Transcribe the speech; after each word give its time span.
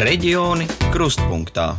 Reģioni 0.00 0.64
krustpunktā. 0.94 1.74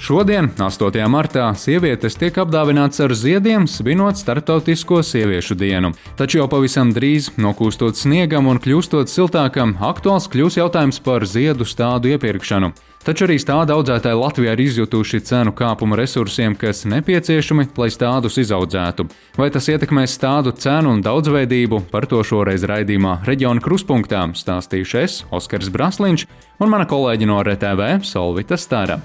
Šodien, 0.00 0.46
8. 0.56 0.96
martā, 1.12 1.50
sievietes 1.52 2.16
tiek 2.16 2.38
apdāvināts 2.40 3.02
ar 3.04 3.12
ziediem, 3.12 3.66
svinot 3.68 4.16
Startautisko 4.16 5.02
sieviešu 5.04 5.52
dienu. 5.60 5.90
Taču 6.16 6.40
jau 6.40 6.46
pavisam 6.48 6.94
drīz, 6.96 7.28
nokūstot 7.36 8.00
sniegam 8.00 8.48
un 8.48 8.56
kļūstot 8.64 9.12
siltākam, 9.12 9.76
aktuāls 9.84 10.30
kļūs 10.32 10.56
jautājums 10.62 11.02
par 11.04 11.28
ziedu 11.28 11.68
stādu 11.68 12.14
iepirkšanu. 12.16 12.72
Taču 13.02 13.24
arī 13.26 13.34
stāda 13.42 13.74
audzētāji 13.74 14.14
Latvijā 14.14 14.52
ir 14.54 14.60
izjutuši 14.62 15.18
cenu 15.26 15.50
kāpumu 15.58 15.96
resursiem, 15.98 16.54
kas 16.54 16.84
nepieciešami, 16.86 17.64
lai 17.74 17.88
stādus 17.90 18.38
izaudzētu. 18.38 19.08
Vai 19.34 19.48
tas 19.50 19.66
ietekmēs 19.72 20.14
stādu 20.14 20.52
cenu 20.54 20.92
un 20.94 21.02
daudzveidību, 21.02 21.80
par 21.90 22.06
to 22.06 22.22
šoreiz 22.22 22.62
raidījumā 22.62 23.16
reģiona 23.26 23.64
kruspunktā 23.64 24.22
stāstīšu 24.38 25.02
es, 25.02 25.18
Oskars 25.34 25.72
Brasliņš 25.74 26.28
un 26.62 26.70
mana 26.70 26.86
kolēģi 26.86 27.26
no 27.26 27.42
RTV 27.42 27.90
Solvita 28.06 28.54
Stara. 28.54 29.00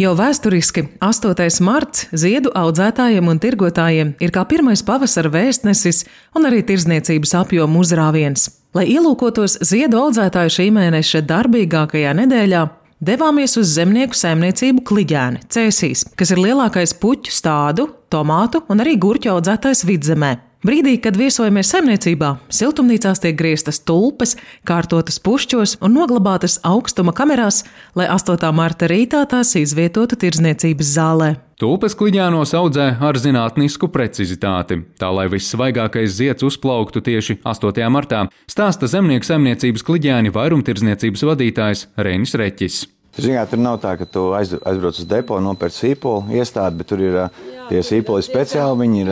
Jau 0.00 0.16
vēsturiski 0.16 0.88
8. 1.04 1.46
marts 1.68 2.08
ziedu 2.16 2.48
audzētājiem 2.56 3.28
un 3.28 3.44
tirgotājiem 3.44 4.16
ir 4.24 4.32
kā 4.32 4.48
pirmais 4.48 4.80
pavasara 4.82 5.36
vēstnesis 5.36 6.06
un 6.32 6.48
arī 6.48 6.64
tirzniecības 6.64 7.36
apjomu 7.44 7.84
uzrāviens. 7.84 8.63
Lai 8.74 8.88
ielūkotos 8.90 9.60
ziedu 9.62 10.00
audzētāju 10.02 10.50
šī 10.50 10.64
mēneša 10.74 11.20
darbīgākajā 11.28 12.10
nedēļā, 12.18 12.62
devāmies 13.06 13.54
uz 13.60 13.70
zemnieku 13.76 14.18
saimniecību 14.18 14.82
Kliģēni, 14.88 15.44
Cēsīs, 15.46 16.02
kas 16.18 16.32
ir 16.34 16.42
lielākais 16.42 16.96
puķu 16.98 17.30
stādu, 17.30 17.86
tomātu 18.10 18.64
un 18.66 18.82
arī 18.82 18.96
gurķu 18.98 19.30
audzētājs 19.36 19.84
vidzemē. 19.86 20.32
Brīdī, 20.64 20.94
kad 20.96 21.18
viesojamies 21.20 21.68
saimniecībā, 21.74 22.28
siltumnīcās 22.48 23.20
tiek 23.20 23.34
grieztas 23.36 23.82
tulpes, 23.84 24.30
kārtotas 24.64 25.18
pušķos 25.20 25.74
un 25.84 25.92
noglabātas 25.92 26.54
augstuma 26.64 27.12
kamerās, 27.12 27.66
lai 27.92 28.06
8. 28.08 28.48
marta 28.56 28.88
rītā 28.88 29.20
tās 29.28 29.52
izvietotu 29.60 30.16
tirzniecības 30.22 30.94
zālē. 30.94 31.28
Tulpes 31.60 31.92
kliņānos 32.00 32.56
audzē 32.56 32.88
ar 32.96 33.20
zinātnisku 33.20 33.90
precizitāti, 33.92 34.80
tā 34.96 35.12
lai 35.12 35.28
vissvaigākais 35.36 36.16
zieds 36.16 36.48
uzplauktu 36.48 37.04
tieši 37.04 37.42
8. 37.44 37.84
martā, 37.92 38.24
stāsta 38.48 38.88
zemnieku 38.88 39.28
saimniecības 39.28 39.84
kliņāni 39.84 40.32
vairumtirdzniecības 40.32 41.28
vadītājs 41.28 41.88
Reinis 42.00 42.32
Reķis. 42.40 42.86
Ziniet, 43.14 43.52
tur 43.52 43.60
nav 43.62 43.76
tā, 43.84 43.92
ka 44.00 44.08
tu 44.10 44.24
aiz, 44.34 44.56
aizbrauc 44.66 44.96
uz 44.98 45.06
depo, 45.06 45.36
nopērc 45.38 45.76
sīpolu 45.76 46.34
iestādi, 46.34 46.80
bet 46.80 46.88
tur 46.90 47.02
ir 47.04 47.20
tie 47.68 47.80
sīpoli 47.84 48.24
speciāli. 48.24 48.84
Viņi 48.84 49.02
ir, 49.04 49.10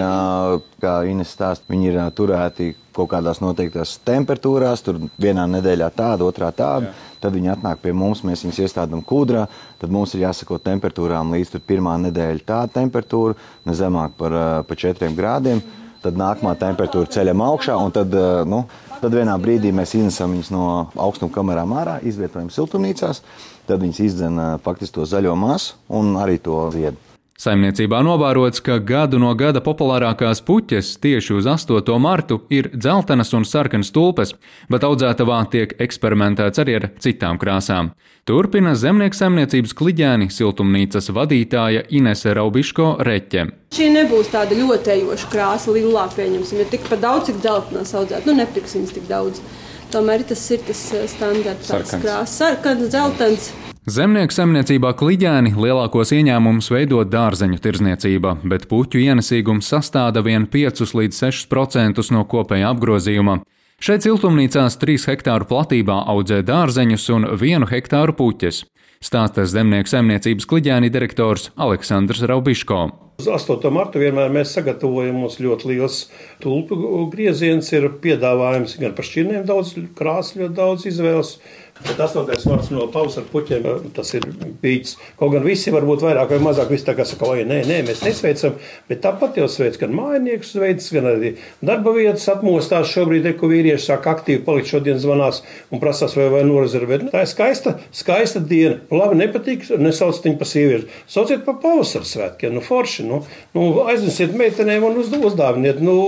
kā 0.83 0.95
Ines 1.09 1.33
stāsta, 1.35 1.69
viņi 1.73 1.91
ir 1.91 1.99
turēti 2.17 2.73
kaut 2.93 3.11
kādās 3.13 3.41
noteiktās 3.43 3.97
temperatūrās. 4.07 4.85
Tur 4.85 5.01
vienā 5.21 5.47
nedēļā 5.57 5.91
tāda, 5.97 6.29
otrā 6.29 6.53
tāda. 6.57 6.91
Jā. 6.91 7.11
Tad 7.23 7.37
viņi 7.37 7.53
atnāk 7.53 7.83
pie 7.85 7.93
mums, 7.95 8.25
mēs 8.27 8.43
viņus 8.45 8.63
iestādām 8.67 9.05
kūdrā. 9.07 9.47
Tad 9.81 9.95
mums 9.95 10.15
ir 10.17 10.25
jāsako 10.27 10.59
temperatūrām 10.63 11.35
līdz 11.37 11.61
pirmā 11.67 11.95
nedēļa 12.09 12.49
tāda 12.49 12.81
temperatūra, 12.81 13.39
ne 13.69 13.77
zemāk 13.79 14.19
par, 14.19 14.37
par 14.67 14.83
4 14.85 15.13
grādiem. 15.17 15.63
Tad 16.03 16.17
nākamā 16.19 16.57
temperatūra 16.59 17.07
ceļam 17.15 17.45
augšā, 17.47 17.77
un 17.79 17.93
tad, 17.95 18.11
nu, 18.51 18.65
tad 18.99 19.15
vienā 19.15 19.37
brīdī 19.39 19.71
mēs 19.71 19.93
iznesam 19.95 20.33
viņus 20.35 20.51
no 20.51 20.65
augstuma 20.99 21.31
kamerām 21.31 21.77
ārā, 21.79 22.01
izvietojam 22.03 22.51
siltumnīcās 22.51 23.23
tad 23.67 23.83
viņas 23.83 24.03
izdzen 24.07 24.43
faktiski 24.65 24.99
to 24.99 25.07
zaļo 25.09 25.37
masu 25.39 25.79
un 25.89 26.17
arī 26.21 26.39
to 26.43 26.67
ziedu. 26.75 27.12
Saimniecībā 27.43 27.99
novērots, 28.07 28.61
ka 28.63 28.77
gadu 28.87 29.19
no 29.19 29.33
gada 29.35 29.59
populārākās 29.65 30.45
puķes 30.47 30.93
tieši 31.03 31.33
uz 31.41 31.49
8. 31.51 31.89
martu 31.99 32.37
ir 32.55 32.69
dzeltenas 32.71 33.33
un 33.35 33.43
sarkanas 33.49 33.91
tulpes, 33.91 34.37
bet 34.71 34.87
audzētavā 34.87 35.41
tiek 35.51 35.73
eksperimentēts 35.83 36.63
arī 36.63 36.77
ar 36.79 36.87
citām 37.03 37.41
krāsām. 37.43 37.91
Turpina 38.31 38.77
zemnieku 38.79 39.19
saimniecības 39.19 39.75
kliģēni 39.75 40.31
siltumnīcas 40.31 41.11
vadītāja 41.17 41.83
Inese 41.99 42.37
Raubiško 42.39 42.93
Reķe. 43.11 43.49
Šī 43.75 43.91
nebūs 43.97 44.31
tāda 44.31 44.61
ļoti 44.61 44.95
ejoša 45.01 45.33
krāsa, 45.35 45.75
lilā 45.75 46.07
pieņemsim, 46.15 46.63
ja 46.63 46.69
tikpat 46.77 47.03
daudz, 47.03 47.33
cik 47.33 47.43
dzeltenās 47.43 47.91
audzēt, 47.99 48.31
nu 48.31 48.39
nepirks 48.39 48.79
viņas 48.79 48.95
tik 49.01 49.11
daudz. 49.11 49.43
Tomēr 49.91 50.23
tas 50.31 50.47
ir 50.55 50.63
tas 50.71 50.87
eh, 50.95 51.11
standarts, 51.11 51.75
kāds 51.75 51.99
krāsas, 51.99 52.39
sarkans, 52.39 52.87
dzeltens. 52.95 53.51
Zemnieku 53.83 54.31
saimniecībā 54.31 54.93
kliģēni 54.95 55.57
lielākos 55.59 56.13
ieņēmumus 56.15 56.69
veido 56.71 57.01
dārzeņu 57.03 57.59
tirzniecība, 57.65 58.37
bet 58.47 58.69
puķu 58.71 59.01
ienesīgums 59.03 59.67
sastāda 59.73 60.23
vien 60.23 60.47
5 60.47 60.95
līdz 60.95 61.19
6% 61.19 62.05
no 62.15 62.23
kopējā 62.23 62.71
apgrozījuma. 62.77 63.41
Šeit 63.83 64.07
siltumnīcās 64.07 64.79
3 64.79 65.09
hektāru 65.11 65.51
platībā 65.51 65.99
audzē 66.15 66.45
dārzeņus 66.47 67.09
un 67.17 67.27
1 67.35 67.67
hektāru 67.75 68.15
puķes. 68.15 68.63
Stāsta 69.03 69.49
zemnieku 69.51 69.91
saimniecības 69.91 70.47
kliģēni 70.47 70.93
direktors 70.95 71.51
Aleksandrs 71.59 72.23
Raubiško. 72.31 72.85
Uz 73.19 73.27
8. 73.27 73.67
martu 73.75 73.99
vienmēr 73.99 74.31
mēs 74.31 74.55
sagatavojam 74.57 75.19
mums 75.25 75.41
ļoti 75.43 75.73
liels 75.73 75.99
tulpu 76.43 76.79
grieziens, 77.11 77.69
ir 77.75 77.91
piedāvājums 78.03 78.79
gan 78.79 78.95
par 78.95 79.07
šķirnēm 79.11 79.45
daudz, 79.51 79.75
krāsas 79.99 80.39
ļoti 80.39 80.57
daudz 80.57 80.87
izvēles. 80.91 81.35
Bet 81.83 81.99
8. 81.99 82.29
marts 82.47 82.71
no 82.71 82.85
pavasara 82.93 83.27
puķiem 83.33 83.65
tas 83.97 84.13
ir 84.15 84.27
bijis. 84.63 84.95
Kaut 85.19 85.33
gan 85.35 85.43
visi 85.47 85.73
varbūt 85.75 86.05
vairāk 86.05 86.31
vai 86.35 86.39
mazāk 86.43 86.71
visi 86.71 86.87
tā 86.87 86.95
kā 86.99 87.07
saka, 87.09 87.27
oi, 87.33 87.43
nē, 87.49 87.63
nē, 87.67 87.79
mēs 87.89 88.05
nesveicam, 88.07 88.55
bet 88.89 89.03
tāpat 89.03 89.41
jau 89.41 89.49
sveic 89.51 89.79
gan 89.81 89.95
mājiniekus 89.97 90.55
veids, 90.63 90.91
gan 90.95 91.09
arī 91.11 91.33
darba 91.65 91.95
vietas 91.97 92.29
atmostās 92.31 92.93
šobrīd, 92.93 93.27
ko 93.39 93.51
vīrieši 93.51 93.89
sāk 93.89 94.07
aktīvi 94.13 94.45
palikt 94.47 94.71
šodien 94.71 95.01
zvanās 95.03 95.43
un 95.73 95.83
prasās 95.83 96.15
vai 96.19 96.29
vai 96.33 96.45
norezervēt. 96.49 97.09
Tā 97.15 97.25
ir 97.25 97.31
skaista, 97.31 97.75
skaista 97.95 98.43
diena. 98.43 98.79
Nu, 98.91 99.01
labi, 99.01 99.19
nepatīk, 99.23 99.67
nesauc 99.83 100.23
viņu 100.23 100.39
pa 100.39 100.49
sieviešu. 100.49 100.91
Sauciet 101.11 101.43
pa 101.49 101.57
pavasara 101.63 102.07
svētkiem, 102.09 102.55
nu 102.55 102.63
forši, 102.65 103.09
nu, 103.09 103.23
nu 103.57 103.73
aiznesiet 103.89 104.37
meitenēm 104.39 104.87
un 104.87 105.03
uz, 105.03 105.11
uzdāviniet, 105.33 105.83
nu, 105.83 105.99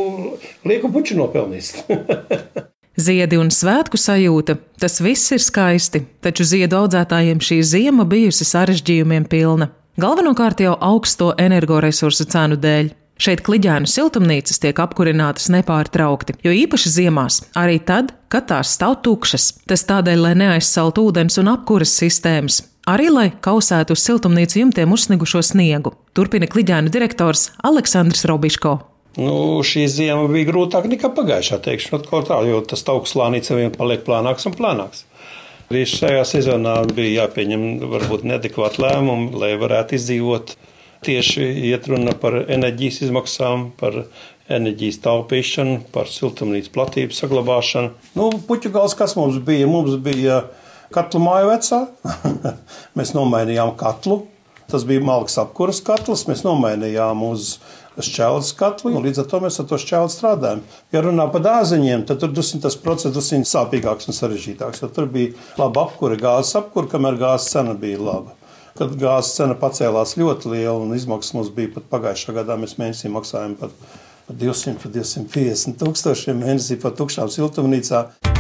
lieku 0.69 0.93
puču 0.95 1.19
nopelnīs. 1.19 1.75
Ziedi 2.95 3.39
un 3.41 3.49
svētku 3.51 3.99
sajūta- 3.99 4.55
tas 4.81 5.01
viss 5.03 5.33
ir 5.33 5.43
skaisti, 5.43 6.05
taču 6.23 6.45
ziedu 6.45 6.79
audzētājiem 6.79 7.41
šī 7.43 7.63
ziema 7.63 8.05
bijusi 8.05 8.45
sarežģījumiem 8.47 9.27
pilna. 9.29 9.71
Galvenokārt 9.99 10.61
jau 10.61 10.77
augsto 10.81 11.35
energoresursu 11.39 12.27
cenu 12.27 12.57
dēļ. 12.57 12.93
Šeit 13.19 13.43
kliģēnu 13.47 13.87
siltumnīcas 13.87 14.59
tiek 14.59 14.75
apkurinātas 14.75 15.47
nepārtraukti, 15.55 16.35
jo 16.43 16.51
īpaši 16.51 16.91
ziemās, 16.91 17.43
arī 17.55 17.79
tad, 17.85 18.13
kad 18.29 18.49
tās 18.49 18.75
stāv 18.75 19.03
tukšas. 19.03 19.61
Tas 19.67 19.85
tādēļ, 19.85 20.19
lai 20.19 20.35
neaizsalt 20.35 20.99
ūdens 20.99 21.39
un 21.39 21.53
apkuras 21.53 21.95
sistēmas, 21.95 22.63
arī 22.91 23.11
lai 23.11 23.29
kausētu 23.31 23.95
uz 23.95 24.03
siltumnīcu 24.03 24.65
jumtiem 24.65 24.91
uzsnigušo 24.91 25.43
sniegu. 25.43 25.95
Turpina 26.15 26.47
kliģēnu 26.47 26.91
direktors 26.91 27.53
Aleksandrs 27.63 28.27
Robiško. 28.27 28.94
Nu, 29.15 29.63
šī 29.63 29.85
zima 29.87 30.27
bija 30.27 30.49
grūtāka 30.49 30.91
nekā 30.91 31.13
pagājušā, 31.15 31.61
teikšu, 31.63 32.01
tā, 32.11 32.39
jo 32.49 32.59
tas 32.67 32.83
augsts 32.91 33.15
slānis 33.15 33.53
vien 33.55 33.71
paliek 33.75 34.03
plānāks 34.07 34.49
un 34.51 34.57
plānāks. 34.59 35.05
Arī 35.71 35.85
šajā 35.89 36.25
sezonā 36.29 36.75
bija 36.91 37.23
jāpieņem 37.23 37.63
varbūt 37.93 38.27
neadekvāti 38.29 38.83
lēmumi, 38.85 39.31
lai 39.39 39.55
varētu 39.61 39.97
izdzīvot. 39.97 40.57
Tieši 41.05 41.47
iet 41.71 41.87
runa 41.89 42.15
par 42.17 42.37
enerģijas 42.43 43.03
izmaksām, 43.07 43.69
par 43.79 44.03
enerģijas 44.53 45.01
taupīšanu, 45.05 45.79
par 45.95 46.11
siltumnīcas 46.11 46.73
platības 46.75 47.23
saglabāšanu. 47.23 47.95
Nu, 48.19 48.29
puķu 48.49 48.73
gals, 48.75 48.97
kas 48.99 49.17
mums 49.21 49.39
bija? 49.45 49.69
Mums 49.71 49.97
bija 50.05 50.43
katlu 50.95 51.23
māju 51.25 51.53
vecā. 51.53 51.81
Mēs 52.99 53.15
nomainījām 53.17 53.77
katlu. 53.81 54.25
Tas 54.71 54.85
bija 54.89 55.03
malks 55.05 55.37
apkuras 55.41 55.81
katls. 55.85 56.25
Mēs 56.29 56.45
nomainījām 56.47 57.25
uz 57.27 57.59
šķeldes 58.03 58.53
katlu, 58.59 58.95
un 58.97 59.05
līdz 59.07 59.23
ar 59.23 59.29
to 59.31 59.41
mēs 59.45 59.59
ar 59.63 59.69
to 59.71 59.79
šķeldi 59.79 60.15
strādājam. 60.15 60.63
Ja 60.95 61.03
runā 61.05 61.27
par 61.33 61.45
dārzeņiem, 61.45 62.07
tad 62.09 62.23
tur 62.23 62.33
dusin, 62.35 62.63
tas 62.65 62.77
process 62.81 63.33
ir 63.33 63.45
sāpīgāks 63.47 64.11
un 64.11 64.17
sarežģītāks. 64.17 64.83
Tur 64.97 65.11
bija 65.11 65.35
laba 65.61 65.87
apkure, 65.87 66.19
gāzes 66.21 66.57
apkure, 66.59 66.91
kamēr 66.91 67.21
gāzes 67.21 67.53
cena 67.55 67.77
bija 67.79 68.03
laba. 68.03 68.35
Kad 68.75 68.97
gāzes 68.99 69.37
cena 69.37 69.55
pacēlās 69.55 70.17
ļoti 70.19 70.51
liela 70.57 70.81
un 70.83 70.97
izmaksas 70.97 71.37
mums 71.37 71.53
bija 71.55 71.77
pat 71.77 71.87
pagājušā 71.93 72.35
gadā, 72.41 72.59
mēs 72.59 72.75
mēnesī 72.81 73.13
maksājām 73.15 73.55
pat 73.61 73.77
200, 74.27 74.91
250 74.91 75.79
tūkstošiem 75.79 76.43
mēnesī 76.43 76.81
par 76.83 76.97
tukšām 76.99 77.31
siltumnīcām. 77.31 78.34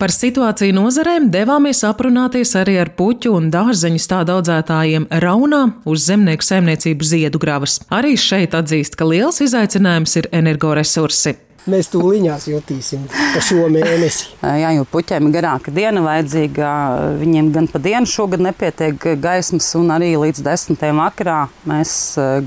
Par 0.00 0.08
situāciju 0.08 0.72
nozarēm 0.72 1.26
devāmies 1.28 1.82
aprunāties 1.84 2.54
arī 2.56 2.78
ar 2.80 2.88
puķu 2.96 3.34
un 3.36 3.50
dārzeņu 3.52 3.98
stādu 4.00 4.32
audzētājiem 4.38 5.04
Raunā 5.20 5.58
uz 5.84 6.06
zemnieku 6.08 6.46
saimniecību 6.46 7.04
Ziedugravas. 7.04 7.74
Arī 7.92 8.14
šeit 8.16 8.56
atzīst, 8.56 8.96
ka 8.96 9.04
liels 9.04 9.42
izaicinājums 9.44 10.16
ir 10.16 10.30
energoresursi. 10.40 11.34
Mēs 11.68 11.90
tūlīņās 11.92 12.46
jutīsim 12.48 13.02
šo 13.44 13.66
mēnesi. 13.68 14.30
Jā, 14.62 14.72
jo 14.78 14.86
puķiem 14.88 15.28
ir 15.28 15.36
garāka 15.36 15.76
diena 15.76 16.00
vajadzīga. 16.06 16.72
Viņiem 17.20 17.52
gan 17.58 17.68
pa 17.68 17.82
dienu 17.84 18.08
šogad 18.08 18.40
nepietiek 18.48 19.04
gaismas, 19.20 19.68
un 19.76 19.92
arī 19.92 20.14
līdz 20.16 20.40
desmitiem 20.48 21.04
vakarā 21.04 21.42
mēs 21.68 21.92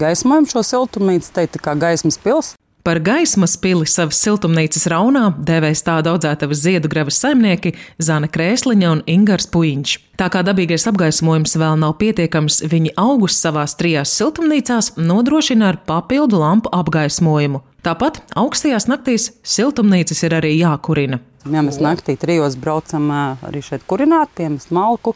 gaismojam 0.02 0.50
šo 0.50 0.66
siltumnīcu, 0.74 1.30
te 1.38 1.46
tā 1.54 1.62
kā 1.62 1.78
gaismas 1.78 2.18
pils. 2.18 2.56
Par 2.84 3.00
gaismas 3.00 3.54
pili 3.64 3.86
savas 3.88 4.18
siltumnīcas 4.20 4.90
raunā 4.92 5.30
devēs 5.48 5.86
tādu 5.88 6.12
audzētavas 6.12 6.66
ziedu 6.66 6.90
grevas 6.92 7.16
saimnieki 7.24 7.72
Zana 7.96 8.28
Krēsliņa 8.28 8.90
un 8.92 9.04
Ingars 9.08 9.48
Puiņš. 9.54 9.94
Tā 10.20 10.28
kā 10.28 10.42
dabīgais 10.44 10.84
apgaismojums 10.92 11.56
vēl 11.62 11.78
nav 11.80 11.94
pietiekams, 12.02 12.60
viņi 12.68 12.92
augus 13.00 13.38
savās 13.40 13.78
trijās 13.80 14.12
siltumnīcās 14.20 14.98
nodrošina 15.00 15.72
ar 15.72 15.80
papildu 15.88 16.44
lampu 16.44 16.74
apgaismojumu. 16.76 17.64
Tāpat 17.88 18.20
augstajās 18.36 18.90
naktīs 18.92 19.30
siltumnīcas 19.48 20.26
ir 20.28 20.36
arī 20.42 20.52
jākurina. 20.58 21.24
Ja 21.48 21.64
mēs 21.64 21.80
naktī 21.80 22.18
trijos 22.20 22.60
braucam 22.60 23.08
arī 23.16 23.64
šeit 23.64 23.88
kurināt, 23.88 24.36
piemest 24.36 24.76
malku. 24.76 25.16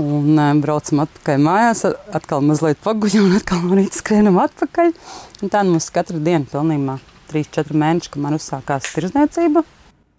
Un 0.00 0.38
braucam 0.62 1.02
atpakaļ 1.04 1.42
mājās, 1.44 1.84
atkal 2.16 2.44
mazliet 2.46 2.80
paguļam, 2.84 3.26
un 3.28 3.36
atkal 3.36 3.60
no 3.66 3.76
rīta 3.76 4.00
skrienam 4.00 4.38
atpakaļ. 4.40 4.94
Un 5.44 5.52
tā 5.52 5.64
nu 5.66 5.74
mums 5.74 5.90
katru 5.92 6.20
dienu 6.24 6.48
pilnībā 6.48 6.96
3-4 7.32 7.76
mēneši, 7.82 8.12
kamēr 8.14 8.38
uzsākās 8.38 8.88
tirzniecība. 8.94 9.64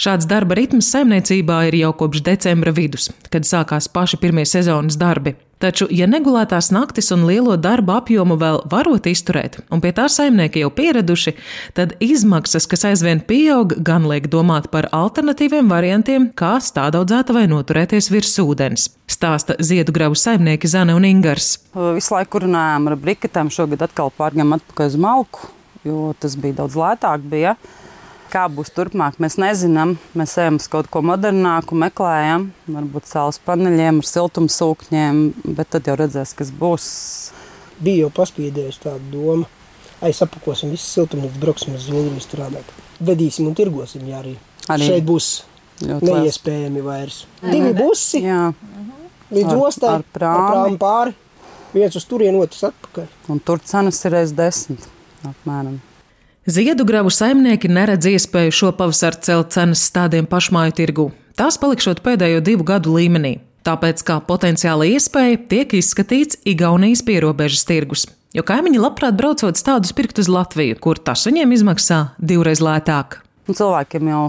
Šāds 0.01 0.25
darba 0.30 0.57
ritms 0.57 0.89
saimniecībā 0.94 1.60
ir 1.69 1.80
jau 1.81 1.92
kopš 1.98 2.24
decembra 2.25 2.74
vidus, 2.74 3.10
kad 3.33 3.45
sākās 3.45 3.89
paši 3.94 4.22
pirmie 4.22 4.48
sezonas 4.50 4.98
darbi. 5.01 5.36
Taču, 5.62 5.86
ja 5.94 6.08
negulētās 6.10 6.72
naktis 6.74 7.12
un 7.13 7.28
lielo 7.30 7.54
darba 7.62 8.00
apjomu 8.00 8.34
vēl 8.42 8.63
varot 8.72 9.06
izturēt, 9.06 9.60
un 9.69 9.81
pie 9.84 9.92
tā 9.94 10.08
saimnieki 10.10 10.63
jau 10.63 10.72
pieraduši, 10.74 11.36
tad 11.78 11.94
izmaksas, 12.02 12.66
kas 12.69 12.88
aizvien 12.90 13.22
pieaug, 13.28 13.75
gan 13.86 14.08
liek 14.10 14.25
domāt 14.34 14.72
par 14.74 14.88
alternatīviem 14.96 15.69
variantiem, 15.69 16.31
kā 16.34 16.56
stādaudzētavai 16.66 17.46
noturēties 17.52 18.10
virs 18.10 18.34
ūdens. 18.42 18.88
Stāsta 19.12 19.60
ziedu 19.62 19.94
gravu 19.94 20.18
saimnieki 20.18 20.72
Zane 20.72 20.96
un 20.98 21.06
Ingars. 21.06 21.54
Visu 21.75 22.16
laiku 22.16 22.42
runājām 22.48 22.90
ar 22.90 22.98
briketēm, 23.06 23.54
šogad 23.54 23.86
atkal 23.86 24.10
pārņem 24.18 24.58
atpakaļ 24.58 24.94
uz 24.94 24.98
malku, 25.06 25.52
jo 25.86 26.12
tas 26.18 26.40
bija 26.42 26.63
daudz 26.63 26.80
lētāk. 26.80 27.30
Bija. 27.30 27.54
Kā 28.31 28.45
būs 28.48 28.72
turpmāk, 28.72 29.18
mēs 29.19 29.36
nezinām. 29.42 29.98
Mēs 30.16 30.38
ejam 30.39 30.60
uz 30.62 30.68
kaut 30.72 30.88
ko 30.92 31.01
modernāku, 31.04 31.75
meklējam, 31.75 32.50
varbūt 32.72 33.10
saules 33.10 33.42
paneļiem, 33.44 34.00
ar 34.00 34.07
siltumsūkņiem, 34.07 35.19
bet 35.57 35.74
tad 35.75 35.89
jau 35.92 35.98
redzēs, 36.00 36.31
kas 36.39 36.54
būs. 36.56 36.86
Bija 37.81 38.06
jau 38.06 38.13
paspīdējusi 38.22 38.83
tāda 38.86 39.04
doma. 39.12 39.50
Aizapakosim 40.01 40.72
visu 40.74 40.88
siltumnīcu, 40.88 41.42
brauksim 41.44 41.75
uz 41.75 41.89
Zviedriju 41.89 42.24
strādāt. 42.24 42.72
Vedīsim 43.04 43.50
un 43.51 43.57
tirgosim, 43.57 44.07
ja 44.10 44.22
arī. 44.24 44.38
arī. 44.72 44.88
Šeit 44.88 45.06
būs 45.06 45.30
Ļoti 45.81 46.16
neiespējami 46.16 46.86
vairs. 46.86 47.24
Divi 47.42 47.74
busi 47.77 48.24
jā. 48.24 48.48
līdz 49.34 49.54
ostai, 49.57 49.98
ar 50.00 50.07
prāmi. 50.13 50.39
ar 50.39 50.56
prāmi 50.56 50.81
pāri. 50.81 51.16
Viens 51.75 51.95
uz 52.00 52.07
turienu, 52.07 52.42
otrs 52.45 52.66
atpakaļ. 52.72 53.07
Un 53.31 53.44
tur 53.44 53.62
cenas 53.66 54.01
ir 54.06 54.16
reiz 54.16 54.34
desmit 54.36 54.88
apmēram. 55.27 55.80
Ziedu 56.46 56.88
gravu 56.90 57.12
saimnieki 57.14 57.70
neredz 57.70 58.08
iespēju 58.10 58.54
šo 58.58 58.70
pavasaru 58.74 59.20
celt 59.22 59.52
cenas 59.54 59.84
stādiem 59.86 60.26
pašmāju 60.26 60.74
tirgu. 60.80 61.04
Tās 61.38 61.60
palikšot 61.62 62.02
pēdējo 62.02 62.40
divu 62.42 62.66
gadu 62.66 62.96
līmenī, 62.96 63.36
tāpēc 63.62 64.02
kā 64.08 64.16
potenciāla 64.26 64.88
iespēja 64.90 65.38
tiek 65.52 65.76
izskatīts 65.78 66.40
Igaunijas 66.50 67.06
pierobežas 67.06 67.62
tirgus. 67.70 68.08
Jo 68.34 68.42
kaimiņi 68.48 68.82
labprāt 68.82 69.20
braucot 69.22 69.62
stādus 69.62 69.94
pirkt 69.94 70.18
uz 70.18 70.32
Latviju, 70.34 70.80
kur 70.82 70.98
tas 70.98 71.28
viņiem 71.30 71.54
izmaksā 71.60 72.02
divreiz 72.18 72.58
lētāk. 72.66 73.20
Un 73.46 73.62
cilvēkiem 73.62 74.10
jau 74.10 74.26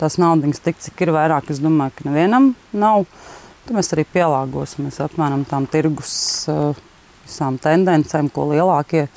tās 0.00 0.16
naudas 0.24 0.64
tik, 0.64 0.80
cik 0.80 1.04
ir 1.04 1.12
vairāk, 1.12 1.52
es 1.52 1.60
domāju, 1.60 1.98
ka 1.98 2.08
nevienam 2.08 2.54
nav. 2.72 3.04
Tad 3.66 3.76
mēs 3.76 3.92
arī 3.92 4.08
pielāgosimies 4.08 5.02
apmēram 5.04 5.44
tām 5.52 5.68
tirgus 5.68 6.16
uh, 6.48 6.72
visām 7.26 7.60
tendencēm, 7.60 8.32
ko 8.32 8.48
lielākie 8.54 9.10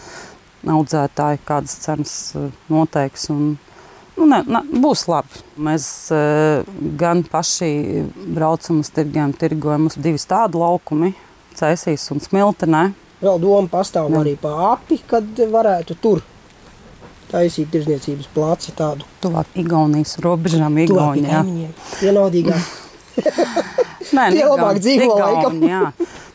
audzētāji 0.71 1.41
kādas 1.47 1.77
cenas 1.83 2.15
eh, 2.35 2.49
noteiks. 2.71 3.29
Un, 3.33 3.55
nu, 4.17 4.27
ne, 4.29 4.41
ne, 4.47 4.61
būs 4.83 5.05
labi. 5.11 5.43
Mēs 5.65 5.87
uh, 6.15 6.67
gan 6.99 7.23
paši 7.29 8.05
braucam 8.35 8.83
uz 8.83 8.91
tirgiem, 8.95 9.33
tirgojam 9.37 9.89
uz 9.89 9.97
divas 9.99 10.27
tādu 10.29 10.63
laukumi, 10.63 11.13
Cēsīs 11.55 12.09
un 12.11 12.19
Smiltenē. 12.23 12.85
Vēl 13.23 13.37
doma 13.39 13.71
pastāv 13.71 14.09
Jā. 14.11 14.21
arī 14.21 14.35
par 14.39 14.57
api, 14.73 14.99
kad 15.07 15.43
varētu 15.51 15.95
tur 16.03 16.23
taisīt 17.31 17.71
tirzniecības 17.73 18.27
plāci 18.35 18.73
tādu. 18.77 19.07
Tuvāk 19.23 19.55
Igaunijas 19.59 20.17
robežām, 20.23 20.77
Igaunijā. 20.83 21.43
Vienādīgāk. 22.01 22.73
Nē, 24.15 24.27
Tie 24.35 24.43
labāk 24.45 24.79
dzīvo 24.83 25.15
laikam. 25.17 25.59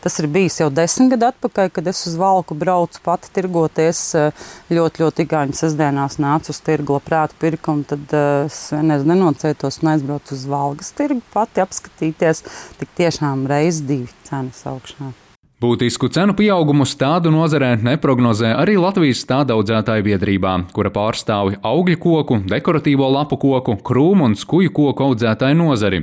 Tas 0.00 0.16
ir 0.20 0.30
bijis 0.32 0.56
jau 0.62 0.70
desmit 0.72 1.12
gadu 1.12 1.28
atpakaļ, 1.28 1.70
kad 1.76 1.88
es 1.92 2.02
uz 2.08 2.16
valku 2.20 2.56
braucu 2.56 3.02
pati 3.04 3.32
tirgoties. 3.36 4.02
Eh, 4.16 4.44
ļoti, 4.72 5.04
ļoti 5.04 5.26
igauņu 5.26 5.56
sestdienās 5.58 6.16
nācu 6.22 6.54
uz 6.54 6.60
tirgu, 6.64 6.96
labprāt 6.96 7.36
pirku, 7.40 7.76
un 7.76 7.84
tad 7.84 8.14
uh, 8.16 8.46
es 8.48 8.62
vienreiz 8.72 9.04
nenocētos 9.08 9.82
un 9.82 9.94
aizbraucu 9.94 10.36
uz 10.36 10.46
valgas 10.50 10.94
tirgu 10.96 11.20
pati 11.34 11.64
apskatīties. 11.64 12.46
Tik 12.80 12.94
tiešām 13.02 13.44
reiz 13.50 13.84
divi 13.84 14.08
cenas 14.28 14.64
augšā. 14.70 15.12
Būtisku 15.60 16.08
cenu 16.08 16.32
pieaugumu 16.32 16.86
stādu 16.88 17.28
nozarē 17.34 17.74
neprognozē 17.84 18.54
arī 18.56 18.78
Latvijas 18.80 19.18
stādaudzētāju 19.26 20.06
biedrībā, 20.06 20.54
kura 20.72 20.88
pārstāvi 20.94 21.58
augļu 21.60 21.98
koku, 22.00 22.38
dekoratīvo 22.48 23.10
lapu 23.12 23.36
koku, 23.42 23.74
krūmu 23.84 24.30
un 24.30 24.36
skuju 24.40 24.72
koku 24.72 25.04
audzētāju 25.10 25.58
nozari. 25.58 25.98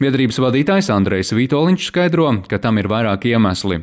Biedrības 0.00 0.40
vadītājs 0.40 0.88
Andrejs 0.94 1.34
Vitoļņš 1.36 1.90
skaidro, 1.90 2.30
ka 2.48 2.56
tam 2.56 2.80
ir 2.80 2.88
vairāk 2.88 3.26
iemesli. 3.28 3.82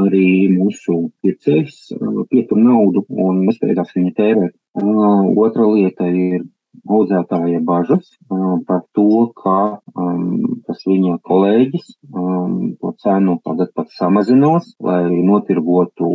Arī 0.00 0.30
mūsu 0.54 0.96
pircējs 1.20 1.92
uh, 1.98 2.24
pietur 2.32 2.64
naudu 2.64 3.04
un 3.12 3.44
nespējās 3.50 3.92
viņa 3.98 4.16
tērēt. 4.16 4.56
Uh, 4.80 5.28
otra 5.44 5.68
lieta 5.68 6.08
ir 6.08 6.48
audzētāja 6.88 7.60
bažas 7.64 8.06
uh, 8.30 8.58
par 8.66 8.82
to, 8.96 9.30
ka 9.36 9.56
um, 9.94 10.60
tas 10.66 10.82
viņa 10.86 11.18
kolēģis 11.26 11.90
um, 12.12 12.76
to 12.80 12.94
cenu 13.02 13.38
tagad 13.44 13.72
pat 13.76 13.90
samazinās, 13.96 14.74
lai 14.80 15.04
notirgotu 15.10 16.10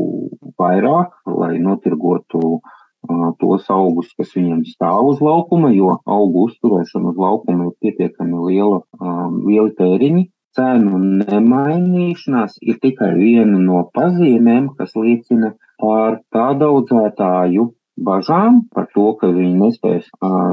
vairāk, 0.59 1.13
lai 1.27 1.55
notirgotu 1.61 2.43
uh, 2.57 3.29
tos 3.41 3.69
augus, 3.73 4.13
kas 4.17 4.33
viņam 4.37 4.63
stāv 4.69 5.11
uz 5.13 5.21
laukuma, 5.23 5.73
jo 5.75 5.97
augu 6.05 6.47
uzturēšana 6.49 7.13
uz 7.13 7.19
laukuma 7.19 7.69
ir 7.69 7.75
pietiekami 7.83 8.47
liela, 8.49 8.81
um, 8.99 9.43
lieli 9.47 9.75
tēriņi. 9.79 10.29
Cēnu 10.55 10.97
nemainīšanās 11.19 12.61
ir 12.63 12.77
tikai 12.79 13.09
viena 13.17 13.57
no 13.59 13.81
pazīmēm, 13.91 14.69
kas 14.77 14.93
liecina 14.95 15.51
par 15.81 16.21
tādu 16.31 16.69
audzētāju 16.71 17.73
bažām 17.97 18.65
par 18.75 18.89
to, 18.95 19.13
ka 19.19 19.29
viņi 19.33 19.53
nespēs 19.59 20.09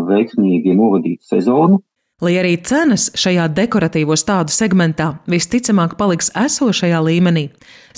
veiksmīgi 0.09 0.77
novadīt 0.79 1.23
sezonu, 1.27 1.83
Lai 2.23 2.37
arī 2.39 2.53
cenas 2.63 3.09
šajā 3.19 3.49
dekoratīvo 3.51 4.15
stādu 4.15 4.55
segmentā 4.55 5.09
visticamāk 5.27 5.97
paliks 5.99 6.29
esošajā 6.39 7.01
līmenī, 7.03 7.49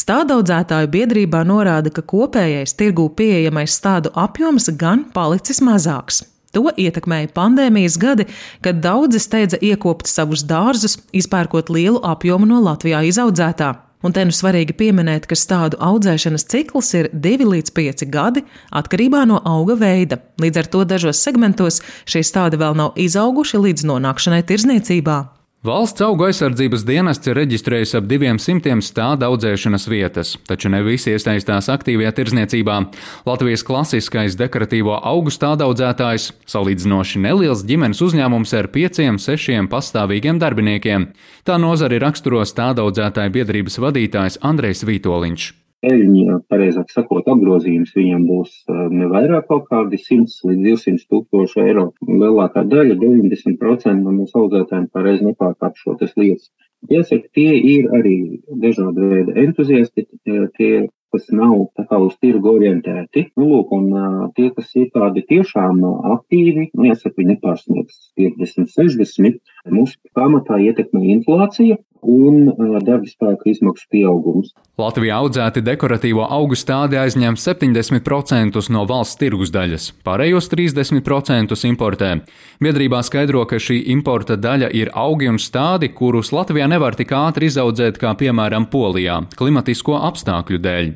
stādaudzētāju 0.01 0.89
biedrībā 0.95 1.43
norāda, 1.45 1.93
ka 1.93 2.01
kopējais 2.01 2.73
tirgū 2.79 3.11
pieejamais 3.19 3.77
stādu 3.77 4.15
apjoms 4.17 4.71
gan 4.81 5.05
palicis 5.13 5.61
mazāks. 5.61 6.23
To 6.57 6.71
ietekmēja 6.73 7.35
pandēmijas 7.37 7.99
gadi, 8.01 8.25
kad 8.65 8.81
daudzi 8.81 9.21
steidza 9.21 9.61
iekopt 9.61 10.09
savus 10.09 10.47
dārzus, 10.49 10.97
izpērkot 11.13 11.69
lielu 11.69 12.01
apjomu 12.01 12.49
no 12.49 12.63
Latvijā 12.65 13.03
izaudzētā. 13.11 13.75
Un 14.05 14.13
te 14.13 14.25
nu 14.29 14.35
svarīgi 14.37 14.77
pieminēt, 14.77 15.25
ka 15.25 15.37
stādu 15.39 15.79
audzēšanas 15.81 16.45
cikls 16.53 16.91
ir 16.99 17.09
2 17.13 17.47
līdz 17.49 17.73
5 17.73 18.05
gadi 18.13 18.43
atkarībā 18.69 19.23
no 19.31 19.41
auga 19.49 19.79
veida. 19.81 20.21
Līdz 20.43 20.61
ar 20.61 20.69
to 20.75 20.83
dažos 20.89 21.23
segmentos 21.25 21.81
šie 22.05 22.21
stādi 22.21 22.61
vēl 22.61 22.77
nav 22.77 23.01
izauguši 23.01 23.63
līdz 23.65 23.89
nonākšanai 23.89 24.43
tirzniecībā. 24.45 25.19
Valsts 25.65 26.03
auga 26.05 26.27
aizsardzības 26.29 26.83
dienests 26.85 27.31
ir 27.31 27.39
reģistrējis 27.39 27.95
ap 27.97 28.05
200 28.11 28.75
stāda 28.85 29.31
audzēšanas 29.33 29.87
vietas, 29.89 30.35
taču 30.45 30.69
ne 30.69 30.83
visi 30.85 31.15
iesaistās 31.15 31.71
aktīvajā 31.73 32.11
tirdzniecībā. 32.19 32.77
Latvijas 33.25 33.65
klasiskais 33.65 34.37
dekoratīvo 34.37 34.99
augu 35.01 35.33
stāda 35.33 35.65
audzētājs 35.65 36.35
salīdzinoši 36.53 37.25
neliels 37.25 37.65
ģimenes 37.65 38.05
uzņēmums 38.05 38.55
ar 38.61 38.69
pieciem, 38.77 39.17
sešiem 39.17 39.73
pastāvīgiem 39.73 40.37
darbiniekiem. 40.45 41.15
Tā 41.49 41.57
nozari 41.57 41.97
raksturo 42.05 42.45
stāda 42.45 42.85
audzētāju 42.85 43.39
biedrības 43.41 43.81
vadītājs 43.89 44.43
Andrejs 44.45 44.85
Vitoļņš 44.85 45.53
peļņa, 45.85 46.41
pareizāk 46.51 46.91
sakot, 46.93 47.29
apgrozījums 47.31 47.95
viņam 47.97 48.27
būs 48.29 48.57
ne 48.95 49.09
vairāk 49.13 49.49
kaut 49.51 49.69
kādi 49.71 50.01
100 50.01 50.49
līdz 50.49 50.67
200 50.67 51.09
tūkstoši 51.13 51.65
eiro. 51.69 51.87
Lielākā 52.09 52.65
daļa, 52.73 52.99
90% 53.03 54.01
no 54.01 54.15
mūsu 54.19 54.45
audzētājiem 54.45 54.91
pareiz 54.95 55.25
nepārkāp 55.25 55.81
šo 55.81 55.99
tas 56.01 56.15
lietas. 56.21 56.51
Jāsaka, 56.91 57.31
tie 57.33 57.55
ir 57.57 57.89
arī 57.97 58.17
dažādi 58.61 59.09
veidi 59.09 59.35
entuziasti, 59.41 60.05
tie, 60.59 60.73
kas 61.15 61.31
nav 61.33 61.55
tā 61.79 61.87
kā 61.89 62.01
uz 62.03 62.17
tirgu 62.21 62.51
orientēti. 62.59 63.29
Nu, 63.39 63.47
lūk, 63.53 63.73
un 63.77 63.87
uh, 63.95 64.19
tie, 64.37 64.51
kas 64.57 64.73
ir 64.77 64.91
tādi 64.93 65.23
tiešām 65.31 65.81
aktīvi, 66.17 66.69
nu, 66.75 66.89
jāsaka, 66.91 67.15
viņi 67.21 67.37
nepārsniegs 67.37 68.01
50, 68.21 68.69
60. 68.75 69.41
Mūsu 69.73 69.97
pamatā 70.19 70.59
ietekmē 70.67 71.07
inflācija, 71.15 71.79
un 72.05 72.51
darba 72.85 73.09
spēka 73.09 73.49
izmaksu 73.51 73.87
pieaugums. 73.93 74.53
Latvijā 74.81 75.19
audzēti 75.23 75.63
dekoratīvo 75.65 76.27
augu 76.27 76.59
stādi 76.59 76.99
aizņem 77.01 77.39
70% 77.41 78.65
no 78.75 78.85
valsts 78.91 79.21
tirgus 79.21 79.53
daļas, 79.55 79.91
pārējos 80.07 80.51
30% 80.53 81.61
importē. 81.71 82.11
Biedrībā 82.65 83.03
skaidro, 83.07 83.45
ka 83.49 83.61
šī 83.63 83.81
importa 83.95 84.37
daļa 84.37 84.73
ir 84.75 84.93
augi 84.95 85.31
un 85.31 85.39
stādi, 85.39 85.93
kurus 85.95 86.33
Latvijā 86.35 86.69
nevar 86.71 86.99
tik 86.99 87.15
ātri 87.15 87.53
izaudzēt 87.53 88.01
kā 88.03 88.17
piemēram 88.19 88.69
Polijā, 88.73 89.23
klimatisko 89.39 90.01
apstākļu 90.11 90.63
dēļ. 90.69 90.93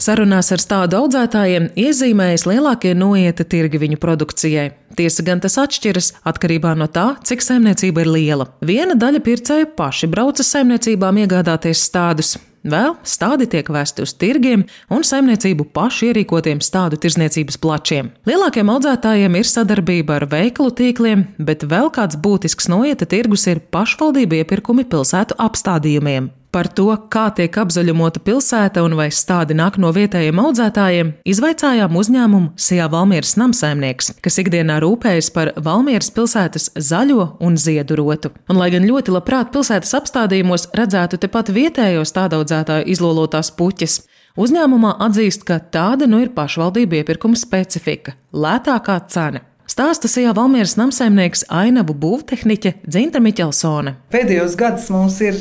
Sarunās 0.00 0.48
ar 0.54 0.62
stādu 0.62 0.96
audzētājiem 0.96 1.66
iezīmējas 1.76 2.46
lielākie 2.48 2.94
noieta 2.96 3.44
tirgi 3.44 3.76
viņu 3.82 3.98
produkcijai. 4.00 4.70
Tiesa 5.00 5.24
gan 5.24 5.40
tas 5.40 5.54
atšķiras 5.56 6.10
atkarībā 6.28 6.74
no 6.76 6.84
tā, 6.92 7.14
cik 7.24 7.40
saimniecība 7.40 8.02
ir 8.04 8.10
liela. 8.12 8.46
Viena 8.60 8.92
daļa 9.00 9.22
pircēju 9.24 9.70
paši 9.78 10.10
brauc 10.12 10.42
uz 10.42 10.48
saimniecībām 10.52 11.22
iegādāties 11.22 11.86
stādus. 11.88 12.34
Vēl 12.60 12.92
stādi 13.08 13.46
tiek 13.48 13.70
vēsti 13.72 14.04
uz 14.04 14.12
tirgiem 14.20 14.66
un 14.92 15.06
saimniecību 15.08 15.64
pašu 15.72 16.10
ierīkotiem 16.10 16.60
stādu 16.60 16.98
tirzniecības 17.00 17.56
plačiem. 17.62 18.10
Lielākiem 18.28 18.68
audzētājiem 18.74 19.38
ir 19.40 19.48
sadarbība 19.48 20.18
ar 20.18 20.26
veikalu 20.34 20.74
tīkliem, 20.82 21.22
bet 21.40 21.64
vēl 21.70 21.88
kāds 21.96 22.20
būtisks 22.20 22.68
noieta 22.68 23.08
tirgus 23.08 23.46
ir 23.48 23.62
pašvaldību 23.72 24.42
iepirkumi 24.42 24.84
pilsētu 24.92 25.40
apstādījumiem. 25.40 26.28
Par 26.50 26.66
to, 26.66 26.88
kā 27.14 27.28
tiek 27.30 27.54
apzaļumota 27.62 28.18
pilsēta 28.26 28.82
un 28.82 28.96
vai 28.98 29.06
stādi 29.14 29.54
nāk 29.54 29.76
no 29.78 29.92
vietējiem 29.94 30.40
audzētājiem, 30.42 31.12
izvaicājām 31.30 31.94
uzņēmumu 32.00 32.56
Sijā 32.58 32.88
Valmieras 32.90 33.36
namsaimnieks, 33.38 34.16
kas 34.18 34.40
ikdienā 34.42 34.80
rūpējas 34.82 35.30
par 35.36 35.52
Valmieras 35.62 36.10
pilsētas 36.16 36.72
zaļo 36.74 37.28
un 37.38 37.54
ziedu 37.54 38.00
rotu. 38.00 38.32
Un, 38.50 38.58
lai 38.58 38.72
gan 38.74 38.88
ļoti 38.88 39.14
labprāt 39.14 39.52
pilsētas 39.54 39.94
apstādījumos 40.00 40.66
redzētu 40.74 41.20
tepat 41.22 41.52
vietējo 41.54 42.02
stādaudzētāju 42.10 42.90
izlolotās 42.96 43.52
puķes, 43.54 44.00
uzņēmumā 44.34 44.96
atzīst, 45.06 45.46
ka 45.46 45.60
tāda 45.62 46.10
nu 46.10 46.18
ir 46.24 46.34
pašvaldību 46.34 46.98
iepirkuma 46.98 47.38
specifika- 47.38 48.18
lētākā 48.42 48.98
cena. 49.06 49.46
Stāsta 49.80 50.10
Sijā 50.12 50.34
Valmieras 50.36 50.74
namsaimnieks 50.76 51.46
Ainavu 51.56 51.94
būvtehniķe 51.96 52.74
Dzinta 52.84 53.16
Miķelsone. 53.24 53.94
Pēdējos 54.12 54.52
gados 54.60 54.90
mums 54.92 55.14
ir 55.24 55.38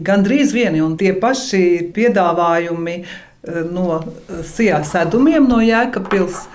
gandrīz 0.00 0.54
vieni 0.56 0.80
un 0.80 0.94
tie 0.96 1.10
paši 1.20 1.90
piedāvājumi 1.92 2.94
eh, 3.02 3.58
no 3.68 3.98
Sijā 4.48 4.78
sedumiem 4.88 5.44
no 5.50 5.58
Jēkabpils 5.60 6.46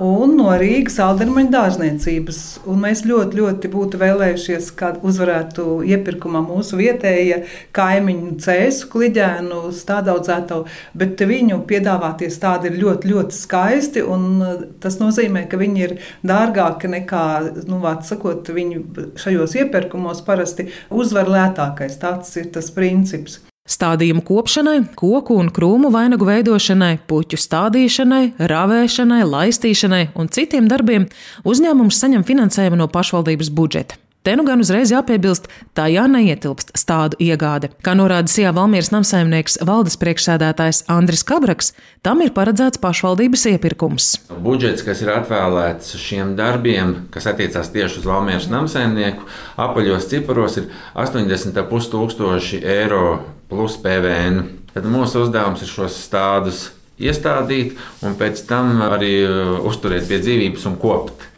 un 0.00 0.32
no 0.38 0.48
Rīgas 0.58 0.96
Aldermaņa 1.04 1.52
dārzniecības. 1.52 2.40
Un 2.70 2.80
mēs 2.84 3.02
ļoti, 3.08 3.38
ļoti 3.40 3.70
būtu 3.72 4.00
vēlējušies, 4.00 4.70
ka 4.78 4.92
uzvarētu 5.06 5.80
iepirkumā 5.88 6.42
mūsu 6.44 6.78
vietējie 6.80 7.42
kaimiņu 7.76 8.32
cēsu 8.44 8.88
kliģēnu 8.92 9.60
stādaudzēto, 9.76 10.62
bet 10.96 11.20
viņu 11.30 11.60
piedāvātie 11.68 12.30
stādi 12.32 12.70
ir 12.70 12.80
ļoti, 12.80 13.12
ļoti 13.12 13.36
skaisti, 13.36 14.04
un 14.04 14.26
uh, 14.40 14.64
tas 14.82 14.96
nozīmē, 15.02 15.44
ka 15.50 15.60
viņi 15.60 15.84
ir 15.86 15.96
dārgāki 16.26 16.90
nekā, 16.96 17.26
nu, 17.68 17.82
vārds 17.84 18.10
sakot, 18.10 18.48
viņi 18.56 18.82
šajos 19.20 19.58
iepirkumos 19.60 20.24
parasti 20.26 20.70
uzvar 20.90 21.30
lētākais. 21.30 22.00
Tāds 22.00 22.34
ir 22.40 22.50
tas 22.54 22.72
princips. 22.74 23.40
Stādījumu 23.70 24.24
kopšanai, 24.26 24.78
koku 24.98 25.36
un 25.38 25.52
krūmu 25.54 25.92
vainagu 25.94 26.26
veidošanai, 26.26 26.96
puķu 27.06 27.38
stādīšanai, 27.38 28.24
ravēšanai, 28.50 29.22
laistīšanai 29.30 30.04
un 30.18 30.30
citiem 30.34 30.66
darbiem 30.70 31.06
uzņēmums 31.46 32.02
saņem 32.02 32.26
finansējumu 32.26 32.82
no 32.82 32.90
pašvaldības 32.90 33.52
budžeta. 33.54 33.99
Te 34.20 34.34
nu 34.36 34.44
gan 34.44 34.60
uzreiz 34.60 34.90
jāpiebilst, 34.92 35.46
tā 35.72 35.86
jāneietilpst 35.88 36.74
stādu 36.76 37.16
iegāde. 37.24 37.70
Kā 37.80 37.94
norāda 37.96 38.28
Sijā 38.28 38.50
Valmieras 38.52 38.90
namsaimnieks 38.92 39.56
valdes 39.64 39.96
priekšsēdētājs 40.02 40.82
Andris 40.92 41.24
Kabraks, 41.24 41.70
tam 42.04 42.20
ir 42.20 42.34
paredzēts 42.36 42.82
pašvaldības 42.82 43.46
iepirkums. 43.54 44.10
Budžets, 44.44 44.84
kas 44.84 45.00
ir 45.00 45.14
atvēlēts 45.14 45.96
šiem 45.96 46.34
darbiem, 46.36 46.92
kas 47.14 47.30
attiecās 47.32 47.72
tieši 47.72 48.02
uz 48.02 48.10
Valmieras 48.10 48.50
namsaimnieku, 48.52 49.24
apaļos 49.56 50.10
ciparos 50.12 50.60
ir 50.60 50.68
80,5 51.00 51.90
tūkstoši 51.96 52.60
eiro 52.76 53.06
plus 53.48 53.80
PVN. 53.80 54.44
Tad 54.76 54.84
mūsu 54.84 55.24
uzdevums 55.24 55.64
ir 55.64 55.72
šos 55.72 55.96
stādus 56.04 56.66
iestādīt 57.00 57.80
un 58.04 58.20
pēc 58.20 58.44
tam 58.52 58.84
arī 58.84 59.14
uh, 59.24 59.56
uzturēt 59.64 60.04
pie 60.12 60.20
dzīvības 60.20 60.68
un 60.68 60.76
kopt. 60.84 61.29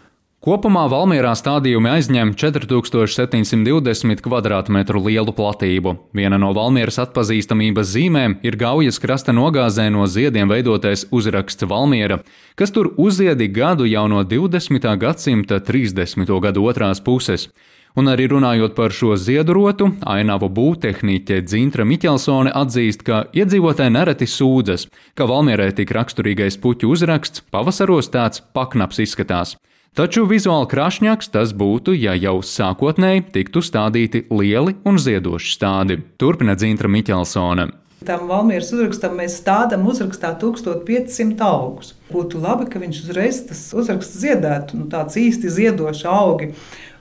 Kopumā 0.43 0.89
Valmierā 0.91 1.37
stādījumi 1.39 1.87
aizņem 1.87 2.33
4720 2.35 4.25
km2 4.25 5.03
lielu 5.05 5.35
platību. 5.37 5.93
Viena 6.19 6.41
no 6.43 6.49
Valmieras 6.57 6.99
atpazīstamības 7.05 7.93
zīmēm 7.93 8.35
ir 8.43 8.59
Gaujas 8.59 8.99
krasta 8.99 9.31
nogāzē 9.31 9.87
no 9.95 10.03
ziediem 10.11 10.51
veidotais 10.51 11.07
uzraksts 11.15 11.63
Valmiera, 11.71 12.19
kas 12.59 12.75
tur 12.75 12.91
uzziedi 12.99 13.47
gadu 13.55 13.87
jau 13.87 14.09
no 14.11 14.27
20. 14.27 14.91
gadsimta 14.99 15.63
30. 15.63 16.27
gadu 16.43 16.67
otrās 16.67 16.99
puses. 16.99 17.47
Un 17.95 18.11
arī 18.11 18.27
runājot 18.35 18.75
par 18.75 18.91
šo 18.91 19.15
ziedurotu, 19.15 19.93
ainavu 20.03 20.51
būvtehniķe 20.51 21.45
Dzintra 21.47 21.87
Miķelsone 21.87 22.51
atzīst, 22.51 23.07
ka 23.07 23.29
iedzīvotāji 23.31 23.95
nereti 23.95 24.27
sūdzas, 24.27 24.91
ka 25.15 25.31
Valmierai 25.31 25.71
tik 25.71 25.95
raksturīgais 25.95 26.59
puķu 26.59 26.91
uzraksts 26.97 27.47
pavasaros 27.55 28.11
tāds 28.11 28.43
paknaps 28.57 29.07
izskatās. 29.07 29.55
Taču 29.93 30.23
vizuāli 30.25 30.71
krāšņāks 30.73 31.29
tas 31.35 31.51
būtu, 31.53 31.93
ja 31.93 32.15
jau 32.17 32.39
sākotnēji 32.41 33.27
tiktu 33.35 33.61
stādīti 33.61 34.23
lieli 34.33 34.73
un 34.89 34.97
ziedoši 34.97 35.51
stādi. 35.53 35.99
Turpina 36.17 36.55
Dzintra 36.57 36.89
Miķelsone. 36.89 37.67
Tam 38.07 38.29
Valmīras 38.31 38.73
uzrakstam 38.75 39.19
mēs 39.21 39.37
stādām 39.41 39.85
uzrakstā 39.91 40.33
1500 40.41 41.45
augus. 41.47 41.93
Būtu 42.13 42.41
labi, 42.43 42.69
ka 42.71 42.81
viņš 42.83 43.03
uzreiz 43.05 43.43
tas 43.49 43.61
uzraksts 43.77 44.21
ziedētu, 44.23 44.81
nu, 44.81 44.89
tāds 44.93 45.19
īsti 45.21 45.53
ziedošs 45.53 46.07
augi. 46.11 46.53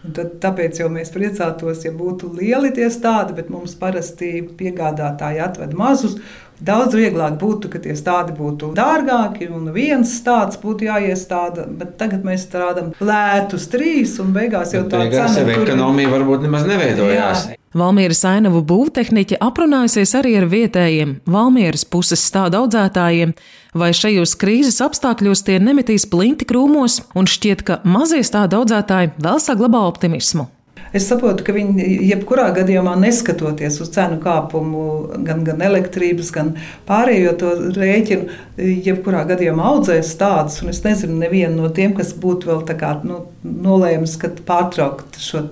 Un 0.02 0.16
tad, 0.18 0.38
tāpēc 0.42 0.80
mēs 0.90 1.12
priecātos, 1.14 1.84
ja 1.86 1.92
būtu 1.94 2.32
lieli 2.34 2.72
tie 2.74 2.88
stādi, 2.90 3.36
bet 3.38 3.52
mums 3.54 3.76
parasti 3.78 4.40
piegādātāji 4.58 5.44
atved 5.46 5.76
mazus. 5.78 6.18
Daudz 6.62 6.94
vieglāk 6.98 7.38
būtu, 7.42 7.70
ka 7.74 7.82
tie 7.82 7.94
stādi 7.98 8.34
būtu 8.38 8.72
dārgāki 8.78 9.48
un 9.50 9.70
viens 9.74 10.12
stāsts 10.18 10.62
būtu 10.62 10.90
jāiestāda, 10.90 11.66
bet 11.66 11.96
tagad 12.02 12.26
mēs 12.26 12.46
strādājam 12.50 12.94
lētus 13.02 13.70
trīs 13.74 14.18
un 14.22 14.34
beigās 14.36 14.74
jau 14.78 14.86
tā 14.90 15.08
cena 15.10 15.34
tur... 15.42 15.66
ekonomija 15.66 16.14
varbūt 16.14 16.46
nemaz 16.46 16.70
neveidojās. 16.70 17.50
Jā. 17.50 17.61
Valmieras 17.72 18.26
ainavu 18.28 18.60
būvtehniķi 18.68 19.38
aprunājusies 19.40 20.12
arī 20.20 20.34
ar 20.42 20.50
vietējiem 20.52 21.14
Valmieras 21.32 21.86
puses 21.88 22.20
stādu 22.28 22.60
audzētājiem, 22.60 23.32
vai 23.72 23.94
šajos 23.96 24.34
krīzes 24.42 24.82
apstākļos 24.84 25.46
tie 25.48 25.56
nemetīs 25.64 26.04
plinti 26.12 26.44
krūmos, 26.50 27.00
un 27.16 27.30
šķiet, 27.32 27.62
ka 27.64 27.78
mazie 27.88 28.26
stādu 28.28 28.60
audzētāji 28.60 29.14
vēl 29.24 29.40
saglabā 29.40 29.86
optimismu. 29.88 30.50
Es 30.92 31.06
saprotu, 31.08 31.46
ka 31.48 31.56
viņi 31.56 31.86
jebkurā 32.10 32.50
gadījumā 32.58 32.98
neskatoties 33.00 33.78
uz 33.80 33.94
cenu 33.96 34.18
kāpumu, 34.20 34.84
gan, 35.24 35.46
gan 35.48 35.64
elektrības, 35.64 36.34
gan 36.36 36.50
pārējo 36.90 37.38
to 37.40 37.54
rēķinu, 37.78 38.36
jebkurā 38.60 39.24
gadījumā 39.32 39.70
audzēs 39.72 40.12
tādus. 40.20 40.60
Es 40.68 40.84
nezinu, 40.84 41.16
nevienu 41.24 41.62
no 41.62 41.72
tiem, 41.72 41.96
kas 41.96 42.12
būtu 42.20 42.52
vēl 42.52 42.68
kā, 42.76 42.98
nu, 43.08 43.24
nolēmis 43.48 44.20
pārtraukt 44.44 45.24
šo 45.24 45.46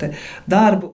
darbu. 0.52 0.92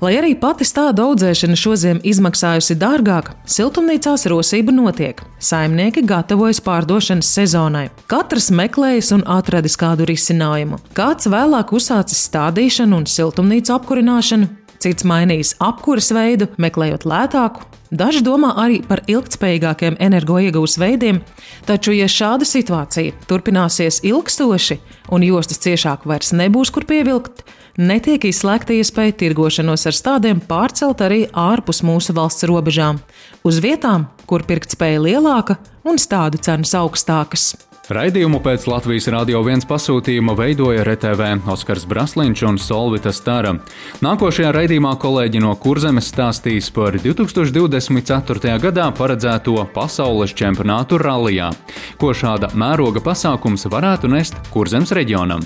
Lai 0.00 0.14
arī 0.16 0.30
pati 0.40 0.64
stāda 0.64 1.04
audzēšana 1.04 1.58
šodien 1.60 1.98
izmaksājusi 2.08 2.72
dārgāk, 2.80 3.34
siltumnīcās 3.44 4.24
rosība 4.32 4.72
notiek. 4.72 5.20
Saimnieki 5.44 6.06
gatavojas 6.08 6.62
pārdošanas 6.64 7.28
sezonai. 7.28 7.90
Katrs 8.08 8.48
meklējas 8.48 9.12
un 9.18 9.26
atradis 9.28 9.76
kādu 9.80 10.08
risinājumu. 10.08 10.80
Kāds 10.96 11.28
vēlāk 11.28 11.74
uzsācis 11.76 12.24
stādīšanu 12.30 13.02
un 13.02 13.06
siltumnīcu 13.12 13.76
apkurināšanu, 13.76 14.48
cits 14.80 15.04
mainījis 15.04 15.58
apkuras 15.60 16.08
veidu, 16.16 16.48
meklējot 16.56 17.04
lētāku. 17.04 17.68
Daži 17.92 18.24
domā 18.24 18.54
arī 18.62 18.80
par 18.86 19.02
ilgspējīgākiem 19.10 20.00
energoiegūs 20.00 20.78
veidiem, 20.80 21.20
taču, 21.68 21.92
ja 21.92 22.08
šāda 22.08 22.48
situācija 22.48 23.28
turpināsies 23.28 24.00
ilgstoši 24.06 24.80
un 25.12 25.26
jostas 25.26 25.60
ciešāk 25.60 26.06
vairs 26.08 26.30
nebūs 26.32 26.70
kur 26.72 26.86
pievilkt, 26.88 27.42
netiek 27.78 28.24
izslēgta 28.30 28.74
iespēja 28.74 29.16
tirgošanos 29.22 29.86
ar 29.86 29.96
stādiem 29.96 30.42
pārcelt 30.42 31.02
arī 31.04 31.24
ārpus 31.30 31.84
mūsu 31.86 32.16
valsts 32.16 32.48
robežām, 32.50 33.00
uz 33.44 33.62
vietām, 33.62 34.08
kur 34.26 34.46
pirktspēja 34.48 35.02
lielāka 35.06 35.58
un 35.84 35.98
stādu 36.00 36.40
cenas 36.42 36.74
augstākas. 36.78 37.52
Raidījumu 37.90 38.38
pēc 38.38 38.68
Latvijas 38.70 39.08
Rādio 39.10 39.40
1 39.42 39.64
pasūtījuma 39.66 40.36
veidoja 40.38 40.84
RTV 40.86 41.48
Oskars 41.50 41.88
Brasliņš 41.90 42.44
un 42.46 42.60
Solvita 42.62 43.10
Stara. 43.10 43.56
Nākošajā 44.04 44.52
raidījumā 44.54 44.92
kolēģi 45.02 45.42
no 45.42 45.56
Kurzemes 45.58 46.12
stāstīs 46.12 46.70
par 46.70 46.94
2024. 47.02 48.54
gadā 48.62 48.86
paredzēto 48.94 49.56
pasaules 49.74 50.36
čempionātu 50.38 51.02
rallijā, 51.02 51.50
ko 51.98 52.14
šāda 52.14 52.54
mēroga 52.54 53.02
pasākums 53.02 53.66
varētu 53.66 54.14
nest 54.14 54.38
Kurzemes 54.54 54.94
reģionam. 54.94 55.42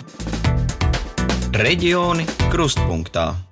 Reģioni 1.55 2.25
krustpunktā. 2.51 3.44